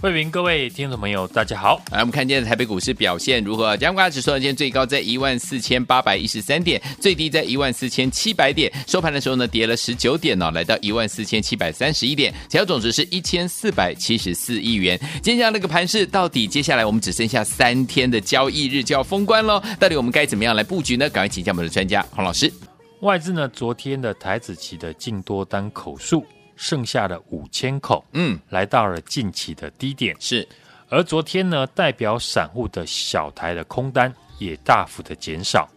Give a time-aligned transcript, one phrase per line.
[0.00, 1.82] 慧平，各位听众朋友，大家好。
[1.90, 3.76] 来，我们看今天的台北股市表现如何？
[3.76, 8.72] 加权指数呢，今天最高在一万四千八百一十三点，最低在一万四千七百点。
[8.86, 14.96] 收盘的时候呢，跌了十九点哦，来到一万四千七百三十一点，成交总值是一千四百七十四亿元。
[15.14, 19.60] 今天这样的一个盘势，到底接下来我们只剩下三天的交易日就要封关喽？
[19.80, 21.10] 到底我们该怎么样来布局呢？
[21.10, 22.52] 赶快请教我们的专家黄老师。
[23.00, 26.24] 外资呢，昨天的台子期的净多单口数
[26.58, 30.46] 剩下的五千口，嗯，来到了近期的低点是。
[30.90, 35.68] 而昨天呢，代表散户的小台的空单也大幅的减少，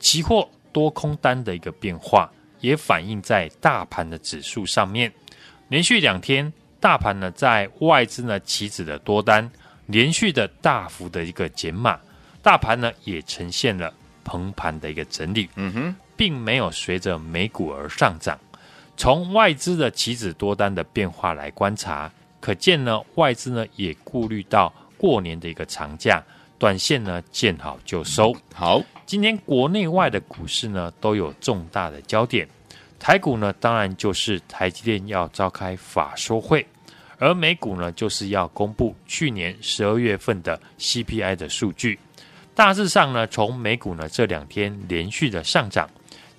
[0.00, 2.28] 期货多空单的一个变化
[2.60, 5.12] 也反映在大盘的指数上面。
[5.68, 9.48] 连续两天，大盘呢在外资呢期指的多单
[9.86, 12.00] 连续的大幅的一个减码，
[12.42, 13.92] 大盘呢也呈现了
[14.26, 18.38] 横盘的一个整理，嗯哼，并没有随着美股而上涨。
[18.96, 22.10] 从外资的期指多单的变化来观察。
[22.40, 26.22] 可见呢，外资呢也顾虑到过年的一个长假，
[26.58, 28.36] 短线呢见好就收。
[28.52, 32.46] 好，今天国内外的股市呢都有重大的焦点，
[32.98, 36.66] 台股呢当然就是台积电要召开法说会，
[37.18, 41.98] 而美股呢就是要公布去年十二月份的 CPI 的数据。
[42.54, 45.88] 大致上呢，从美股呢这两天连续的上涨，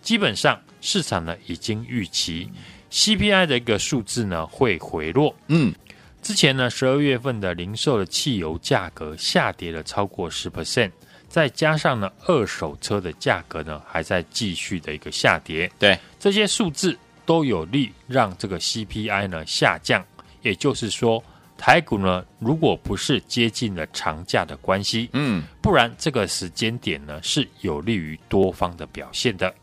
[0.03, 2.47] 基本上市场呢已经预期
[2.91, 5.35] CPI 的一个数字呢会回落。
[5.47, 5.73] 嗯。
[6.21, 10.91] 之前呢，十二月份的零售的汽油价格下跌了超过十 percent，
[11.29, 20.03] 再加上呢，二手车的价格呢还在继续的一个下跌，对这些数字都有利让这个 CPI 呢下降。
[20.41, 21.23] 也就是说，
[21.59, 29.53] 台股呢，如果不是接近了长假的关系，嗯，不然这个时间点呢是有利于多方的表现的。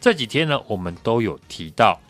[0.00, 2.00] 这几天呢，我们都有提到，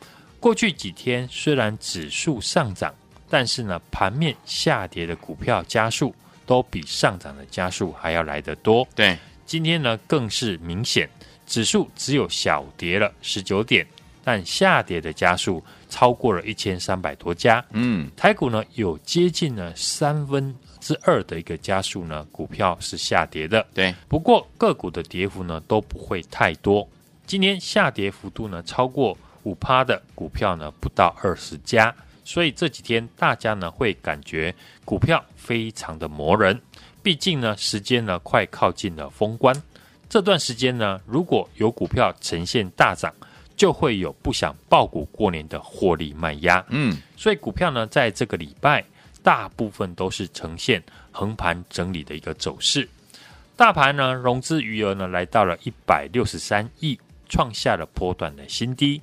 [0.40, 2.94] 过去几天虽然指数上涨。
[3.28, 6.14] 但是呢，盘面下跌的股票加速
[6.46, 8.86] 都比上涨的加速还要来得多。
[8.94, 11.10] 对，今天呢更是明显，
[11.44, 13.84] 指数只有小跌了十九点，
[14.22, 17.64] 但下跌的加速超过了一千三百多家。
[17.72, 23.66] 嗯，台股呢有接近呢三分之二的一个加速呢，股票是下跌的。
[23.74, 26.88] 对，不过个股的跌幅呢都不会太多。
[27.26, 31.94] 今天下跌幅度呢超过五趴的股票呢不到二十家。
[32.24, 34.54] 所以这几天大家呢会感觉
[34.84, 36.60] 股票非常的磨人，
[37.02, 39.54] 毕竟呢时间呢快靠近了封关，
[40.08, 43.14] 这段时间呢如果有股票呈现大涨，
[43.56, 46.64] 就会有不想爆股过年的获利卖压。
[46.68, 48.84] 嗯，所以股票呢在这个礼拜
[49.22, 50.82] 大部分都是呈现
[51.12, 52.88] 横盘整理的一个走势，
[53.54, 56.98] 大盘呢融资余额呢来到了一百六十三亿，
[57.28, 59.00] 创下了波段的新低。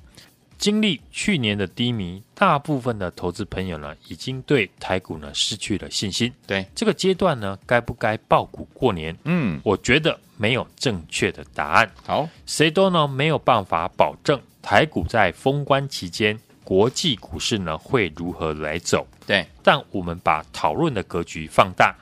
[0.56, 6.32] 经历去年的低迷，大部分的投资朋友呢，已经对台股呢失去了信心。
[6.46, 9.14] 对这个阶段呢，该不该爆股过年？
[9.24, 11.90] 嗯，我觉得没有正确的答案。
[12.06, 19.06] 好，谁都呢没有办法保证台股在封关期间，国际股市呢会如何来走。
[19.26, 21.94] 对，但我们把讨论的格局放大，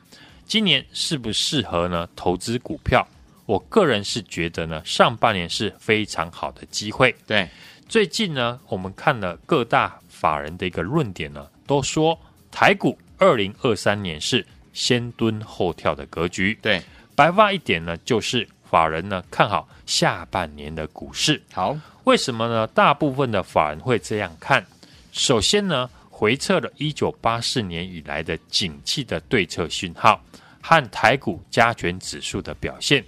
[0.46, 3.04] 今年适不适合呢投资股票？
[3.46, 7.14] 我个人是觉得呢，上半年是非常好的机会。
[7.26, 7.48] 对。
[7.88, 12.18] 最近呢，我们看了各大法人的一个论点呢，都说
[12.50, 16.58] 台股二零二三年是先蹲后跳的格局。
[16.62, 16.80] 对，
[17.14, 21.42] 白话一点呢，就是法人呢看好下半年的股市。
[21.52, 22.66] 好，为什么呢？
[22.68, 24.64] 大部分的法人会这样看。
[25.12, 30.18] 首先呢，回测了一九八四年以来的景气的对策讯号
[30.62, 33.04] 和台股加权指数的表现。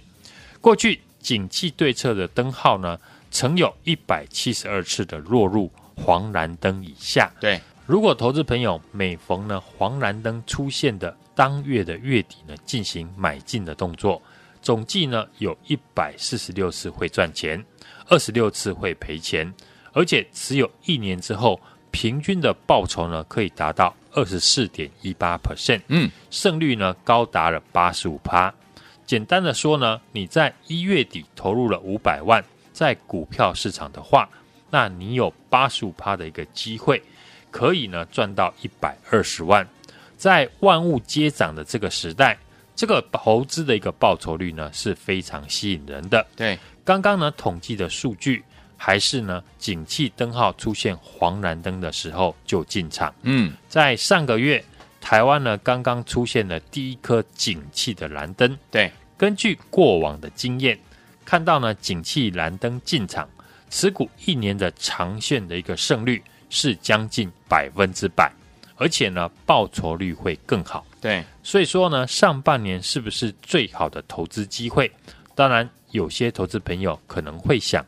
[0.65, 7.31] 过去景气对策的灯号呢，曾有一百七十二次的落入黄蓝灯以下。
[7.39, 14.19] 对，如果投资朋友每逢呢黄蓝灯出现的当月的月底呢进行买进的动作，
[14.59, 17.63] 总计呢有一百四十六次会赚钱，
[18.07, 19.53] 二十六次会赔钱，
[19.93, 28.51] 而且持有一年之后，平均的报酬呢可以达到二十四点一八 percent，嗯，胜率呢高达了八十五趴。
[29.05, 32.43] 简单的说呢，你在一月底投入了五百万。
[32.73, 34.27] 在股票市场的话，
[34.69, 37.01] 那你有八十五趴的一个机会，
[37.49, 39.65] 可以呢赚到一百二十万。
[40.17, 42.37] 在万物皆涨的这个时代，
[42.75, 46.27] 这个投资的一个报酬率呢是非常吸引人的。
[46.35, 48.43] 对，刚刚呢统计的数据
[48.75, 53.15] 还是呢景气灯号出现黄蓝灯的时候就进场。
[53.21, 54.61] 嗯，在上个月。
[55.05, 58.57] 台湾呢，刚刚出现了第一颗景气的蓝灯。
[58.71, 60.79] 对，根据过往的经验，
[61.23, 63.29] 看到呢，景气蓝灯进场，
[63.69, 68.33] 持股一年的长线的一个胜率是将近百分之百，
[68.77, 70.83] 而且呢，报酬率会更好。
[70.99, 74.91] 对，所以说呢，上半年是不是最好的投资机会？
[75.35, 77.85] 当然，有些投资朋友可能会想。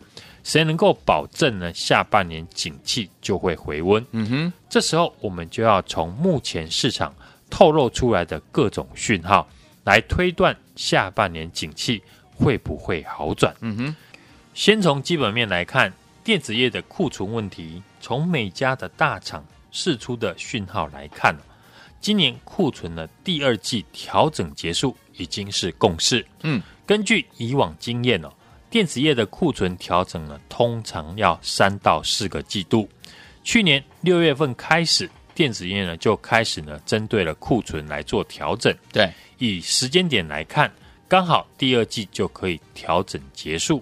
[0.47, 1.73] 谁能够保证呢？
[1.73, 4.03] 下半年景气就会回温。
[4.11, 7.13] 嗯哼，这时候我们就要从目前市场
[7.49, 9.45] 透露出来的各种讯号
[9.83, 12.01] 来推断下半年景气
[12.33, 13.53] 会不会好转。
[13.59, 13.95] 嗯哼，
[14.53, 15.91] 先从基本面来看，
[16.23, 21.35] 电子业的库存问题，从每家的大厂释出的讯号来看，
[21.99, 26.25] 今年库存的第二季调整结束已经是共识。
[26.43, 28.31] 嗯，根据以往经验哦。
[28.69, 32.87] 电子业的库存调整呢，通常要三到四个季度。
[33.43, 38.75] 去年六月份开始，电子业呢就开始呢针对了库存来做调整。
[38.91, 40.69] 对，以时间点来看，
[41.07, 43.81] 刚好第二季就可以调整结束。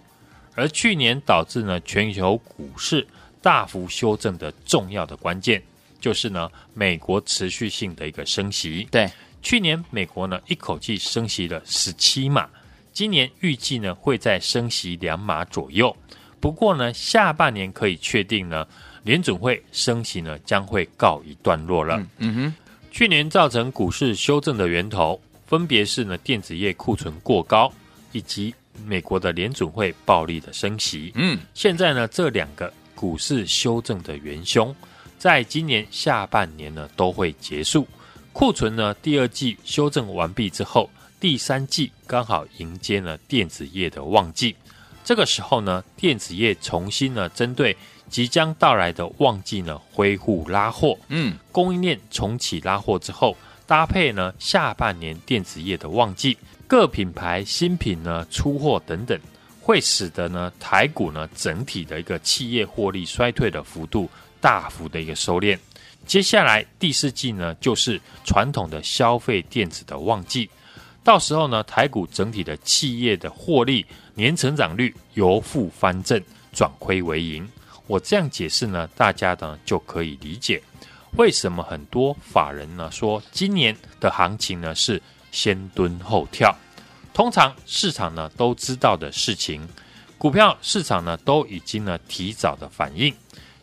[0.53, 3.05] 而去年导致呢全球股市
[3.41, 5.61] 大幅修正的重要的关键，
[5.99, 8.87] 就是呢美国持续性的一个升息。
[8.91, 9.09] 对，
[9.41, 12.47] 去年美国呢一口气升息了十七码。
[12.95, 15.93] 今年预计呢会在升息两码左右，
[16.39, 18.65] 不过呢下半年可以确定呢
[19.03, 21.97] 联准会升息呢将会告一段落了。
[21.97, 22.53] 嗯，嗯哼，
[22.91, 27.69] 去年造成股市修正的源头，分别是呢电子业库存过高，
[28.13, 28.55] 以及
[28.85, 31.11] 美国的联准会暴力的升息。
[31.15, 34.73] 嗯，现在呢这两个股市修正的元凶，
[35.17, 37.85] 在今年下半年呢都会结束。
[38.31, 40.89] 库存呢第二季修正完毕之后。
[41.19, 44.55] 第三季刚好迎接了电子业的旺季，
[45.03, 47.75] 这个时候呢，电子业重新呢针对
[48.09, 53.35] 即将到来的旺季呢恢复拉货，嗯，供应链重启拉货之后，
[53.65, 59.19] 搭配呢下半年电子业的旺季，各品牌新品呢出货等等，
[59.61, 64.09] 会使得呢台股呢整体的一个企业获利衰退的幅度
[64.41, 65.57] 大幅的一个收敛。
[66.05, 70.47] 接下来第四季呢就是传统的消费电子的旺季。
[71.05, 73.85] 到时候呢，台股整体的企业的获利
[74.15, 76.19] 年成长率由负翻正，
[76.51, 77.47] 转亏为盈。
[77.85, 80.59] 我这样解释呢，大家呢就可以理解
[81.15, 84.99] 为什么很多法人呢说今年的行情呢是
[85.31, 86.51] 先蹲后跳。
[87.13, 89.61] 通常市场呢都知道的事情，
[90.17, 93.13] 股票市场呢都已经呢提早的反应。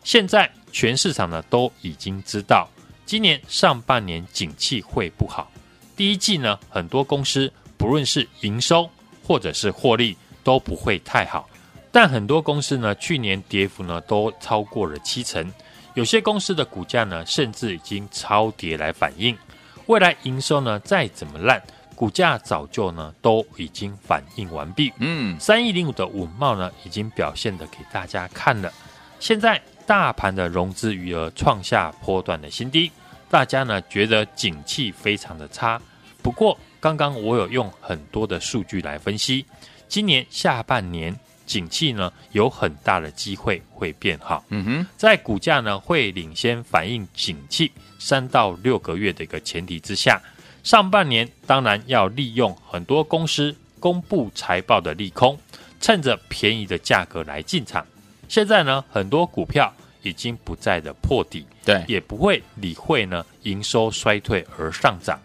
[0.05, 2.69] 现在全市场呢都已经知道，
[3.05, 5.51] 今年上半年景气会不好。
[5.95, 8.89] 第一季呢，很多公司不论是营收
[9.23, 11.47] 或者是获利都不会太好，
[11.91, 15.51] 但很多公司呢，去年跌幅呢都超过了七成，
[15.93, 19.37] 有些公司的股价呢，甚至已经超跌来反映
[19.85, 21.61] 未来营收呢再怎么烂，
[21.95, 24.91] 股价早就呢都已经反应完毕。
[24.97, 28.71] 嗯，三一零五的稳茂呢已经表现的给大家看了，
[29.19, 32.91] 现在大盘的融资余额创下波段的新低。
[33.33, 35.81] 大家呢觉得景气非常的差，
[36.21, 39.43] 不过刚刚我有用很多的数据来分析，
[39.87, 44.45] 今年下半年景气呢有很大的机会会变好。
[44.49, 50.21] 嗯哼，在股价呢会领先反映景气三到六个月的一个前提之下，
[50.63, 55.35] 上半年当然要利用很多公司公布财报的利空，
[55.81, 57.83] 趁着便宜的价格来进场。
[58.29, 59.73] 现在呢很多股票。
[60.05, 65.19] 已经不再的破底，对，也不会理会呢营收衰退而上涨。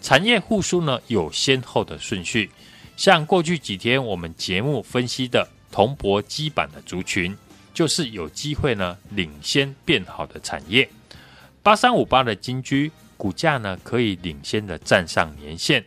[0.00, 2.50] 产业复苏呢有先后的顺序，
[2.96, 7.36] 像过去几天我们节目分析的铜箔基板的族群，
[7.72, 10.88] 就是有机会呢领先变好的产业。
[11.62, 15.84] 八三五八的金居股价呢可以领先的站上年线，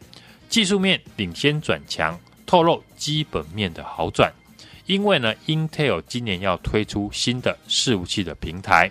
[0.48, 4.32] 技术面领先转强，透露基本面的好转。
[4.86, 8.90] 因为呢，Intel 今年要推出新的伺服器的平台，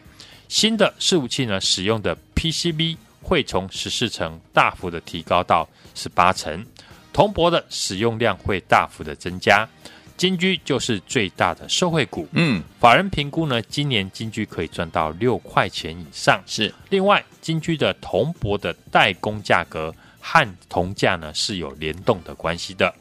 [0.55, 6.65] 新的伺服器呢使用的 PCB 会从十四层大幅的提高到十八层，
[7.13, 9.69] 铜箔的使用量会大幅的增加，
[10.17, 12.29] 金居就是最大的受惠股。
[12.35, 16.41] 嗯，法人评估呢，今年金居可以赚到六块钱以上。
[16.47, 22.95] 是，另外金居的铜箔的代工价格和铜价呢是有联动的关系的，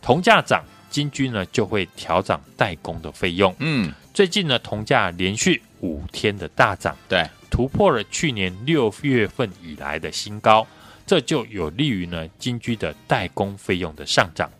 [0.00, 0.64] 铜价涨。
[0.88, 3.52] 金居呢就会调涨代工的费用。
[3.58, 10.66] 嗯，最近呢，铜价连续五天的大涨，对，突破了去年六月份以来的新高，
[11.06, 14.50] 这就有利于呢金居的代工费用的上涨。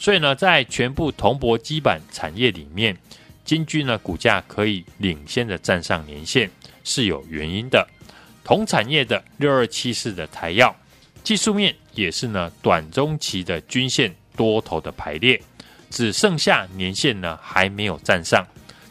[0.00, 2.96] 所以呢，在全部铜箔基板产业里面，
[3.44, 6.50] 金居呢股价可以领先的站上年线
[6.82, 7.86] 是有原因的。
[8.42, 10.74] 同产业的六二七四的台药，
[11.22, 15.40] 技术面也是呢短中期的均线多头的排列，
[15.88, 18.44] 只剩下年线呢还没有站上。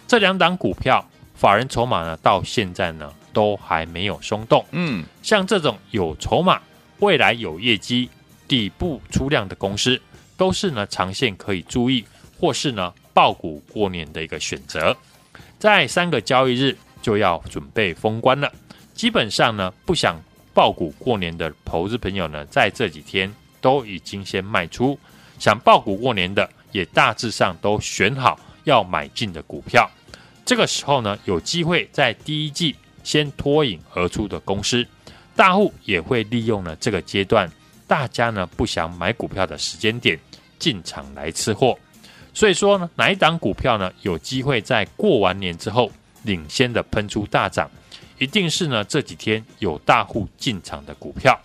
[0.08, 1.06] 这两档股票，
[1.44, 4.66] 法人筹码呢到现在呢都还没有松动。
[4.72, 6.62] 嗯，像这种有筹码、
[7.00, 8.10] 未来有业绩、
[8.48, 10.02] 底部出量的公司，
[10.38, 12.06] 都是呢长线可以注意，
[12.40, 14.96] 或是呢爆股过年的一个选择。
[15.60, 18.50] 在三个交易日就要准备封关了。
[18.94, 20.16] 基本上呢，不想
[20.54, 24.98] 爆股过年的投资朋友呢，在这几天都已经先卖出；
[25.38, 29.92] 想爆股过年的，也大致上都选好要买进的股票。
[30.46, 34.86] 这个时候呢，有机会在第一季先脱颖而出的公司，
[35.36, 37.50] 大户也会利用呢这个阶段，
[37.88, 40.20] 大家呢不想买股票的时间点
[40.60, 41.78] 进场来吃货。
[42.34, 45.92] 所以说呢，哪一档股票呢，有机会在过完年之后
[46.24, 47.70] 领先的喷出大涨？
[48.20, 51.40] 一定是呢，这几天有大户进场的股票。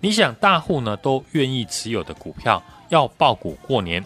[0.00, 4.04] 你想大户呢都愿意持有的股票，要爆股过年，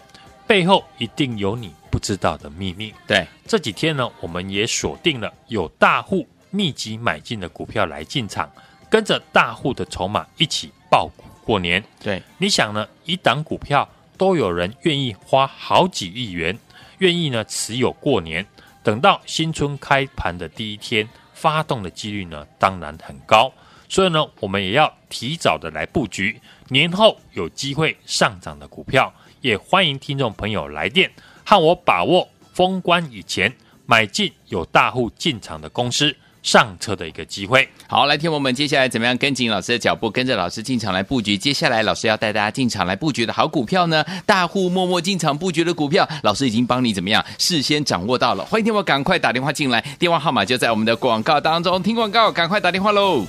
[0.53, 2.93] 背后一定有你不知道的秘密。
[3.07, 8.47] 对，这几天呢，我们也锁定了有大户密集买进的股票来进场，
[8.87, 11.83] 跟着大户的筹码一起爆股过年。
[11.99, 16.55] 对，你想呢，一档股票都有人愿意花好几亿元，
[16.99, 18.45] 愿意呢持有过年，
[18.83, 21.09] 等到新春开盘的第一天。
[21.33, 23.51] 发动的几率呢，当然很高，
[23.89, 29.11] 所以呢，我们也要提早的来布局年后有机会上涨的股票，
[29.43, 31.11] 也欢迎听众朋友来电
[31.45, 33.53] 和我把握封关以前
[33.85, 36.15] 买进有大户进场的公司。
[36.41, 37.65] 上车的一个机会。
[37.87, 41.37] 好，来听我们接下来怎么样跟紧老师的脚步，跟着老师进场来布局。
[41.37, 44.03] 接下来老师要带大家进场来布局的好股票呢？
[44.25, 48.43] 大户默默进场布局的股票，老师已经帮你怎么样事先掌握到了。
[48.43, 51.81] 欢迎听我赶快打电话进来，电话号码就在我们的广告当中。
[51.81, 53.25] 听广告，赶快打电话喽！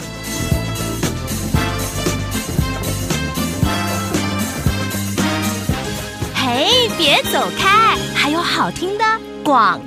[7.04, 9.04] 别走开，还有好听的
[9.44, 9.78] 广。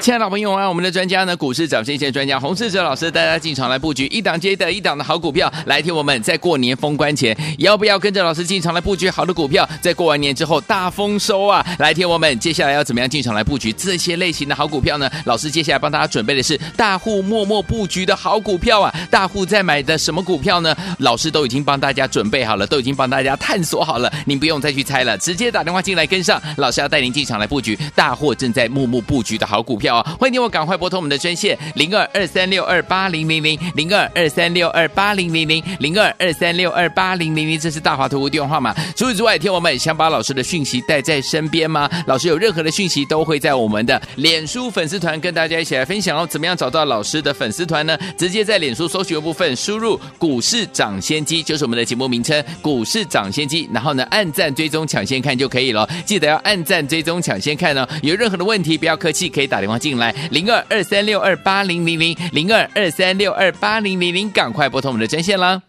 [0.02, 5.52] 亲爱的朋友啊，我们的专家呢，股市涨先线专家洪世哲老师带大家进场来布局一档接的一档的好股票。
[5.66, 9.68] 来听我们在过年封关前，要不要跟着老师进场来布局好的股票？
[9.82, 11.62] 在过完年之后大丰收啊！
[11.78, 15.10] 来听我们接下来要怎么样进场来布局这些类型的好股票呢？
[15.26, 18.90] 老师接下来帮大家准备的是大户默默布局的好股票啊！
[19.10, 20.74] 大户在买的什么股票呢？
[21.00, 26.40] 老师都已经帮大家准备好了，都已经帮大家探索好了，您不用再去猜了，直接打电话进来跟上。
[26.56, 29.89] 老师要带您进场来布局大户正在默默布局的好股票。
[30.18, 38.74] 欢迎你，我赶快拨通我们的专线零二二三六二八零零零零二二三六二八零零零零二二三六二八零零零，这是大华图电话号码。
[38.94, 41.88] 除此之外，听我们想把老师的讯息带在身边吗？
[42.06, 46.26] 老师有任何的讯息都会在我们的脸书粉丝团跟大家一起来分享哦。
[46.26, 47.98] 怎么样找到老师的粉丝团呢？
[48.16, 55.88] 直接在脸书搜寻的部分输入“股市涨先机”，就是我们的节目名称“股市涨先机”，然后呢按赞追踪抢先看就可以了。
[56.04, 57.88] 记得要按赞追踪抢先看哦。
[58.02, 60.14] 有任何的问题不要客气，可以打电话进来。
[60.30, 65.60] 零二二三六二八零零零零二二三六二八零零零，赶快拨通我们的专线啦！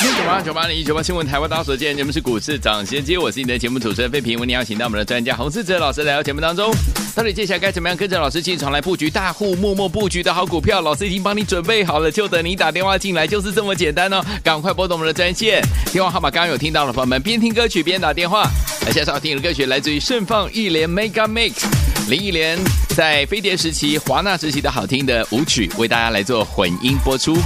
[0.00, 6.72] 九八九八零一九八新闻台湾大所见，节目是股市涨先机，我是你的节目主持人费平，为你邀请到我们的专家洪士哲老师来到节目当中。
[7.14, 10.80] 到底接下来该怎么样跟着老师进场来布局大户默默布局的好股票？
[10.80, 14.24] 老师已经帮你准备好了，就等你打电话进来，就是这么简单哦！
[14.42, 18.48] 赶快拨通我们的专线，电话号码刚刚有听到了，朋友们边听歌曲边打电话。
[18.86, 21.79] 来，下首好听的歌曲来自于盛放一连 Mega Mix。
[22.10, 27.36] 林忆莲在飞碟时期、华纳时期的好听的舞曲，为大家来做混音播出。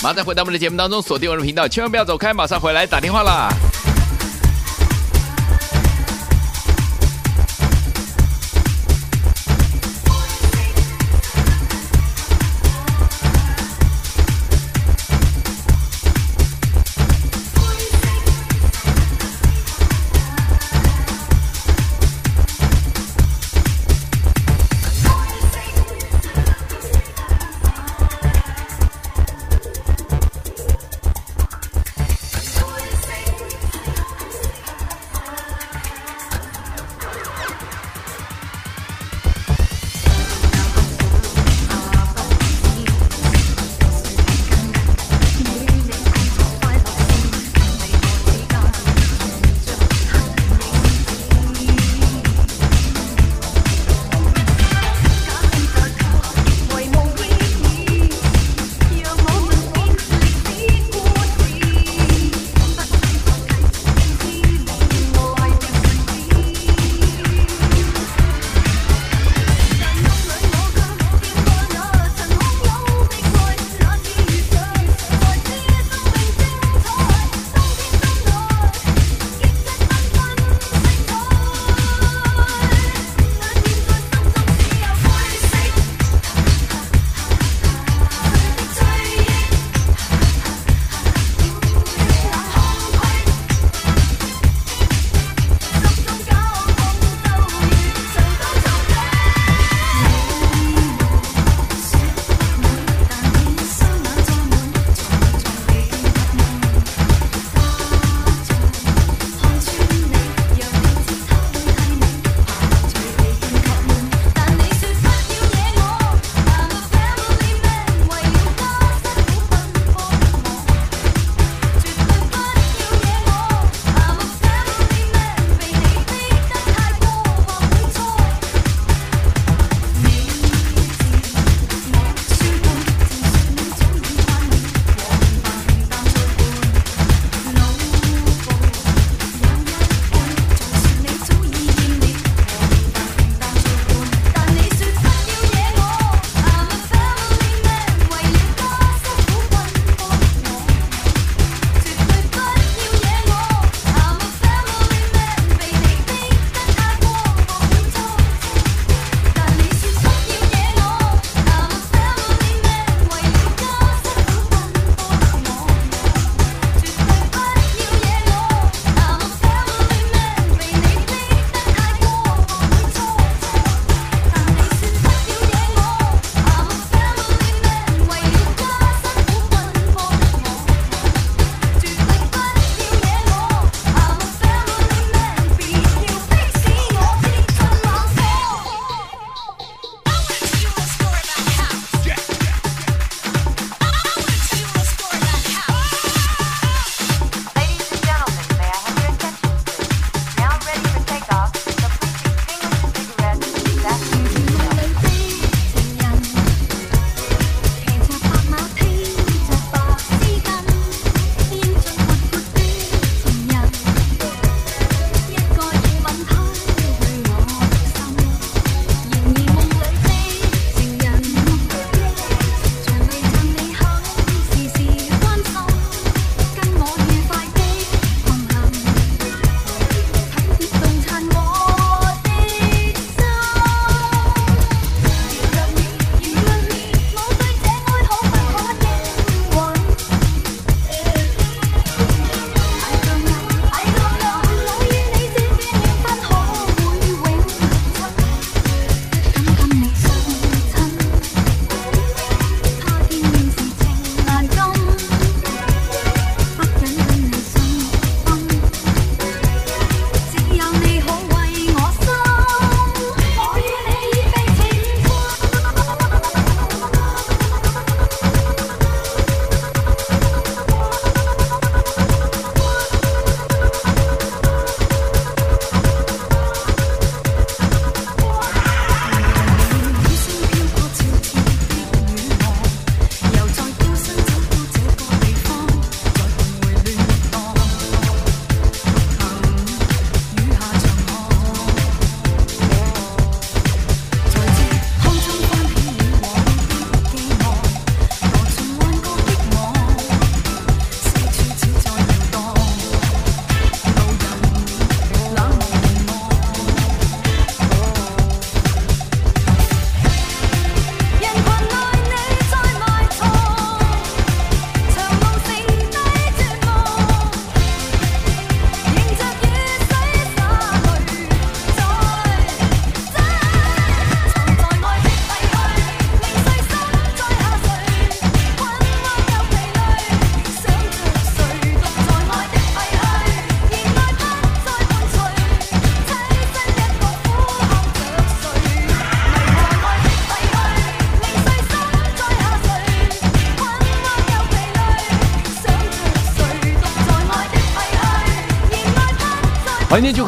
[0.00, 3.48] 马上回到我们的节目当中，锁定我们的频道，千万不要走开，马上回来打电话啦！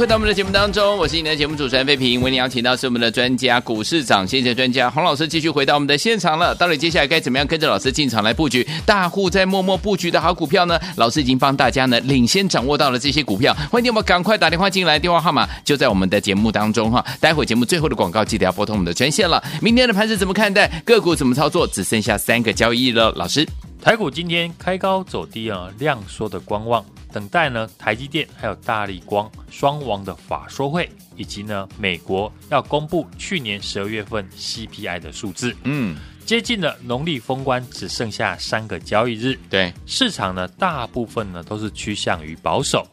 [0.03, 2.21] 回到我们的节目当中，我是你的节目主持人费平。
[2.21, 6.53] 为你邀请到是我们的专家股市长先机专家洪老师，继续回到我们的现场了。
[6.57, 10.77] 到底接下来该怎么样跟着老师进场来布局大户在默默布局的好股票呢？
[10.97, 17.07] 老师已经帮大家呢领先掌握到了这些股票，欢迎你们赶快打电话进来，电话号码就在我们的节目当中哈。
[17.21, 19.41] 待会节目最后的广告记得要拨通我们的专线了。
[19.61, 20.67] 明天的盘势怎么看待？
[20.85, 21.65] 个股怎么操作？
[21.65, 23.47] 只剩下三个交易日了，老师。
[23.81, 26.85] 台股今天开高走低啊，量缩的观望。
[27.13, 35.55] 等待呢，台积电还有大力光双王的法说会，以及呢，美国要公布去年十二月份 CPI 的数字。
[35.65, 39.39] 嗯，接近了农历封关，只剩下三个交易日。
[39.51, 42.87] 对，市场呢，大部分呢都是趋向于保守。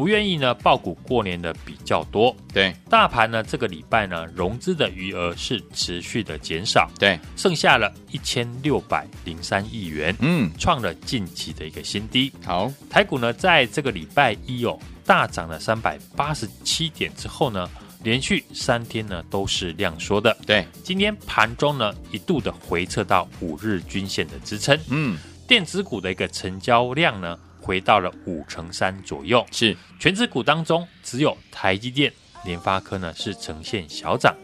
[0.00, 2.34] 不愿意呢，爆股过年的比较多。
[2.54, 6.90] 对，大盘呢，这个礼拜呢，融资的余额是持续的减少。
[6.98, 12.32] 对，剩下了一千六百零三亿元，嗯，创了近期的一个新低。
[12.42, 17.68] 好，台股呢，在这个礼拜一哦，大涨了三百八十七点之后呢，
[18.02, 20.34] 连续三天呢都是量缩的。
[20.46, 24.80] 对，今天盘中呢一度的回撤到五日均线的支撑。
[24.88, 27.38] 嗯，电子股的一个成交量呢，
[27.70, 32.12] 回到了五成三左右，是全指股当中只有台积电、
[32.44, 34.34] 联发科呢是呈现小涨，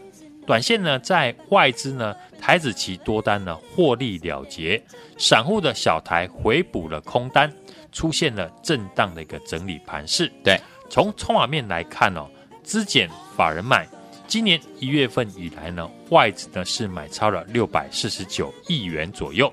[0.45, 4.81] 短线呢在外资呢台指期多单呢获利了结，
[5.17, 7.51] 散户的小台回补了空单，
[7.91, 10.31] 出现了震荡的一个整理盘势。
[10.41, 10.57] 对，
[10.89, 12.29] 从筹码面来看哦，
[12.63, 13.85] 资减法人买，
[14.25, 19.51] 今年一月份以来呢，外资呢是买超了六百四十九亿元左右，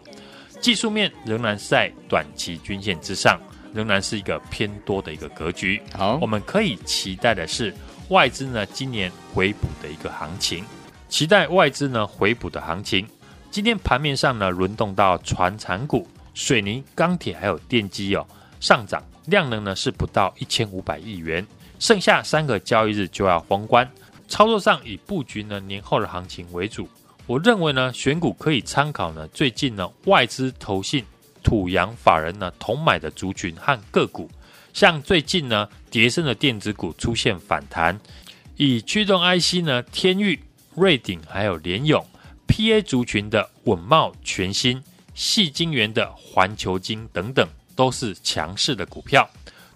[0.61, 3.37] 技术面仍然是在短期均线之上。
[3.75, 5.83] 仍然是一个偏多的一个格局。
[5.93, 7.75] 好，我们可以期待的是
[8.09, 10.65] 外资呢今年回补的一个行情，
[11.09, 13.07] 期待外资呢回补的行情。
[13.51, 18.27] 今天盘面上呢轮动到船产股、水泥、钢铁还有电机哦
[18.61, 21.47] 上涨，量能呢是不到一千五百亿元。
[21.79, 23.89] 剩下三个交易日就要封关，
[24.29, 26.89] 操作上以布局呢年后的行情为主。
[27.27, 31.05] 我认为呢选股可以参考呢最近呢外资投信。
[31.45, 34.29] 土洋法人呢同买的族群和个股，
[34.73, 38.01] 像最近呢跌深的电子股出现反弹，
[38.57, 40.43] 以驱动 IC 呢天域、
[40.75, 42.05] 瑞鼎还有联咏
[42.49, 44.83] ，PA 族群的稳懋、全新、
[45.15, 49.29] 矽晶圆的环球晶等等，都是强势的股票。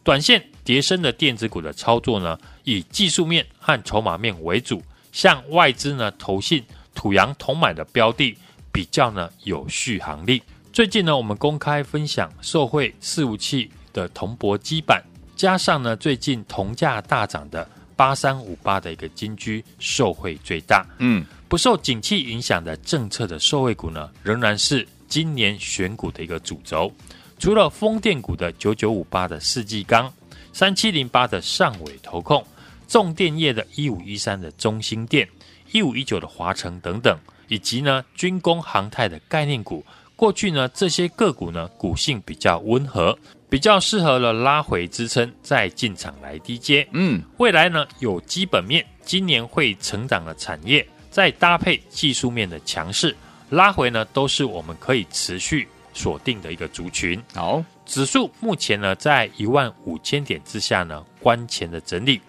[0.02, 8.36] 短线跌深的电子股的操作呢，以技术面和筹码面为主，像外资呢投信土洋同买的标的，
[8.72, 10.42] 比较呢有续航力。
[10.78, 15.02] 最近呢，我们公开分享受惠伺服器的铜箔基板，
[15.34, 20.86] 加上呢最近铜价大涨的八三五八的一个金居受惠最大。
[20.98, 26.92] 嗯，不受景气影响的政策的受惠股呢，仍然是今年选股的一个主轴。
[27.40, 30.08] 除了风电股的九九五八的世纪钢、
[30.52, 32.46] 三七零八的上尾投控、
[32.86, 35.28] 重电业的一五一三的中兴电、
[35.72, 39.84] 一五一九的华城等等，以及呢军工航太的概念股。
[40.18, 43.16] 过去呢，这些个股呢，股性比较温和，
[43.48, 46.84] 比较适合了拉回支撑，再进场来低接。
[46.90, 53.14] 嗯，未来呢，有基本面，今年会成长的产业，再搭配技术面的强势，
[53.50, 57.22] 拉回呢，都是我们可以持续锁定的一个族群。
[57.32, 62.20] 好，指数目前呢，在一万五千点之下呢，关前的整理，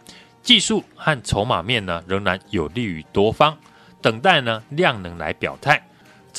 [0.43, 3.58] 技术和筹码面呢，仍然有利于多方，
[3.99, 5.84] 等待呢，量能来表态。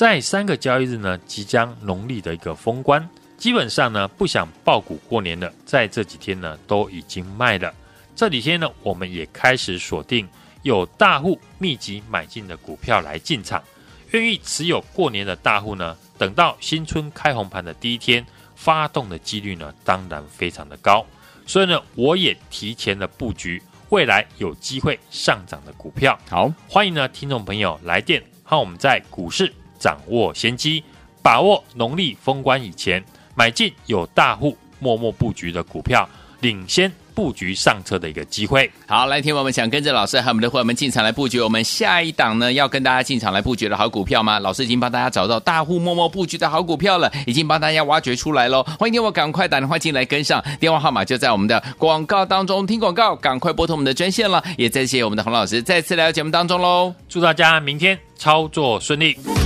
[0.01, 7.71] 在三个交易日呢，即将农历的一个封关，基本上呢，不想爆股过年的，在这几天呢，都已经卖了。
[8.15, 10.27] 这几天呢，我们也开始锁定
[10.63, 13.61] 有大户密集买进的股票来进场。
[14.09, 21.05] 愿意持有过年的大户呢，等到新春开红盘的第一天，发动的几率呢，当然非常的高。
[21.45, 26.17] 所以呢，我也提前了布局未来有机会上涨的股票。
[26.27, 29.53] 好，欢迎呢，听众朋友来电和我们在股市。
[29.81, 30.83] 掌握先机，
[31.23, 36.07] 把握农历封关以前买进有大户默默布局的股票，
[36.41, 38.71] 领先布局上车的一个机会。
[38.87, 44.39] 好，来听我们想跟着老师和我们的伙伴们进场来布局，我们下一档呢要跟大家进场来布局的好股票吗？
[44.39, 48.63] 老师已经帮大家找到大户默默布局的好股票了，已经帮大家挖掘出来喽。
[48.79, 52.65] 欢迎听我赶快打电话进来跟上，电话号码就在我们的广告当中。
[52.65, 54.43] 听广告，赶快拨通我们的专线了。
[54.57, 56.93] 也再谢谢我们的洪老师再次来到节目当中喽。
[57.09, 59.40] 祝大家明天操作顺利。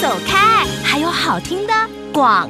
[0.00, 1.74] 走开，还有好听的
[2.10, 2.48] 广。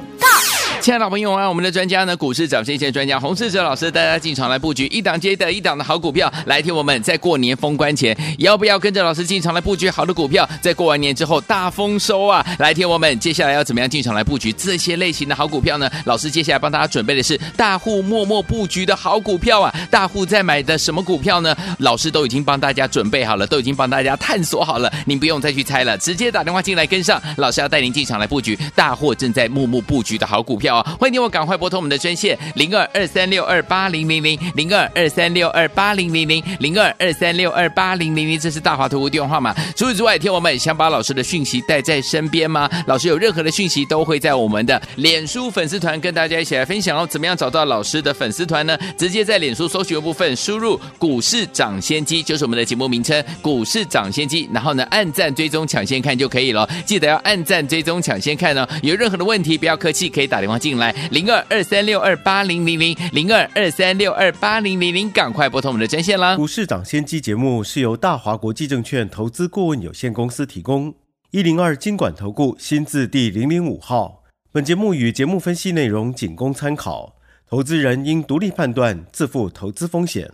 [0.80, 6.32] 亲爱的朋友啊，我们的专家呢，股市涨先线专家洪世哲老师带大家进场来布局一档接着一档的好股票。
[6.46, 10.48] 来听我们在过年封关前，要不要跟着老师进场来布局好的股票？
[10.62, 12.44] 在过完年之后大丰收啊！
[12.58, 15.90] 来听我们接下来要怎么样进场来布局这些类型的好股票呢？
[16.06, 19.74] 老师接下来帮大家准备的是大户默默布局的好股票啊！
[19.90, 21.54] 大户在买的什么股票呢？
[21.80, 27.20] 老师都已经帮大家准备好了，都已经帮大家探索好了，您不用再去猜了，直接打电话进来跟上。
[27.36, 30.70] 老师要带您进场来布局大户正在默默布局的好股票。
[30.98, 39.54] 欢迎你，我赶快拨通我们的专线零二二三六二八零零零零二二三六二八零零零零二二三六二八零零零，这是大华投顾电话号码。
[39.76, 42.68] 除此之外，听我们想把老师的讯息带在身边吗？
[42.86, 47.06] 老师有任何的讯息都会在我们的脸书粉丝团跟大家一起来分享哦。
[47.06, 48.78] 怎么样找到老师的粉丝团呢？
[48.96, 56.68] 直接在脸书搜寻的部分输入“股市涨先机”，就是我们的节目名称“股市涨先机”，然后呢按赞追踪抢先看就可以了。
[56.84, 58.68] 记得要按赞追踪抢先看哦。
[58.82, 60.58] 有任何的问题不要客气，可以打电话。
[60.60, 66.36] 进来零二二三六二八零零零零二二三六二八零零零，赶快拨通我们的专线啦！
[66.36, 70.94] 股市涨先机节目是由大华国际证券投资顾问有限公司提供，
[71.30, 74.22] 一零二经管投顾新字第零零五号。
[74.52, 77.14] 本节目与节目分析内容仅供参考，
[77.48, 80.30] 投资人应独立判断，自负投资风险。